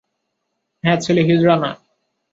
[0.83, 1.71] হ্যাঁ, ছেলে, হিজড়া না।